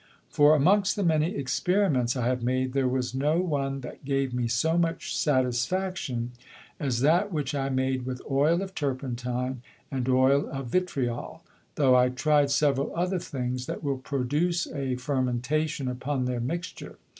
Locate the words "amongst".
0.55-0.95